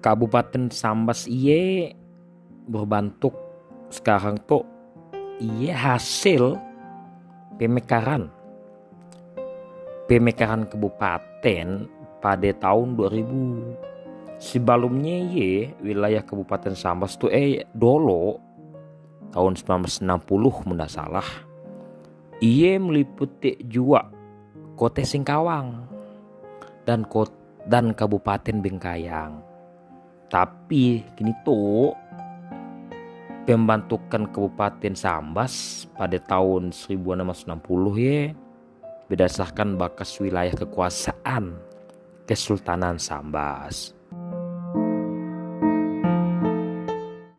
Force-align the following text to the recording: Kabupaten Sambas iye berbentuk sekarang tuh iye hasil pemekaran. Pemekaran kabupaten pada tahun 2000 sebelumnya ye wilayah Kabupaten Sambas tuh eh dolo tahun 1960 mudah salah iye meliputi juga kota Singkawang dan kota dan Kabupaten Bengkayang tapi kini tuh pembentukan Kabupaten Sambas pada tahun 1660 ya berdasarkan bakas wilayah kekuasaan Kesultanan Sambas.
Kabupaten 0.00 0.70
Sambas 0.70 1.26
iye 1.26 1.94
berbentuk 2.66 3.34
sekarang 3.88 4.38
tuh 4.44 4.62
iye 5.42 5.72
hasil 5.72 6.56
pemekaran. 7.56 8.30
Pemekaran 10.06 10.70
kabupaten 10.70 11.90
pada 12.22 12.50
tahun 12.62 12.94
2000 12.94 14.38
sebelumnya 14.38 15.16
ye 15.34 15.74
wilayah 15.82 16.22
Kabupaten 16.22 16.78
Sambas 16.78 17.18
tuh 17.18 17.26
eh 17.34 17.66
dolo 17.74 18.38
tahun 19.34 19.58
1960 19.58 20.06
mudah 20.70 20.86
salah 20.86 21.26
iye 22.38 22.78
meliputi 22.78 23.58
juga 23.66 24.06
kota 24.78 25.02
Singkawang 25.02 25.90
dan 26.86 27.02
kota 27.02 27.46
dan 27.66 27.92
Kabupaten 27.92 28.62
Bengkayang 28.62 29.42
tapi 30.28 31.06
kini 31.16 31.32
tuh 31.46 31.96
pembentukan 33.48 34.26
Kabupaten 34.28 34.92
Sambas 34.92 35.86
pada 35.96 36.18
tahun 36.18 36.74
1660 36.74 37.56
ya 37.96 38.34
berdasarkan 39.06 39.78
bakas 39.78 40.18
wilayah 40.18 40.52
kekuasaan 40.52 41.56
Kesultanan 42.26 42.98
Sambas. 42.98 43.95